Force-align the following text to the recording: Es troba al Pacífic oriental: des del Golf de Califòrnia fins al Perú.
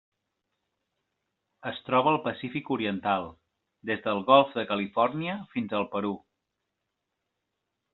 Es 1.73 1.81
troba 1.89 2.11
al 2.13 2.17
Pacífic 2.25 2.73
oriental: 2.77 3.29
des 3.93 4.03
del 4.09 4.25
Golf 4.33 4.59
de 4.59 4.67
Califòrnia 4.75 5.41
fins 5.57 5.81
al 5.83 5.91
Perú. 5.97 6.19